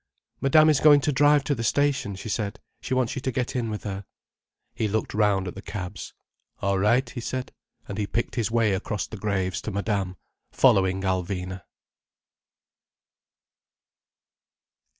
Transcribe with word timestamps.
"Madame 0.41 0.67
is 0.67 0.79
going 0.79 0.99
to 0.99 1.11
drive 1.11 1.43
to 1.43 1.53
the 1.53 1.63
station," 1.63 2.15
she 2.15 2.27
said. 2.27 2.59
"She 2.81 2.95
wants 2.95 3.13
you 3.15 3.21
to 3.21 3.31
get 3.31 3.55
in 3.55 3.69
with 3.69 3.83
her." 3.83 4.03
He 4.73 4.87
looked 4.87 5.13
round 5.13 5.47
at 5.47 5.53
the 5.53 5.61
cabs. 5.61 6.15
"All 6.59 6.79
right," 6.79 7.07
he 7.07 7.21
said, 7.21 7.51
and 7.87 7.99
he 7.99 8.07
picked 8.07 8.33
his 8.33 8.49
way 8.49 8.73
across 8.73 9.05
the 9.05 9.15
graves 9.17 9.61
to 9.61 9.69
Madame, 9.69 10.17
following 10.51 11.01
Alvina. 11.03 11.65